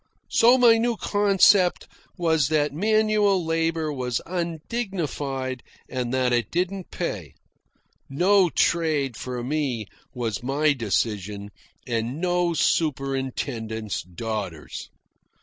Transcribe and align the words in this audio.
So 0.31 0.57
my 0.57 0.79
new 0.79 0.97
concept 0.97 1.87
was 2.17 2.47
that 2.47 2.73
manual 2.73 3.45
labour 3.45 3.93
was 3.93 4.19
undignified, 4.25 5.61
and 5.87 6.11
that 6.11 6.33
it 6.33 6.49
didn't 6.49 6.89
pay. 6.89 7.35
No 8.09 8.49
trade 8.49 9.15
for 9.15 9.43
me, 9.43 9.85
was 10.11 10.41
my 10.41 10.73
decision, 10.73 11.51
and 11.85 12.19
no 12.19 12.55
superintendent's 12.55 14.01
daughters. 14.01 14.89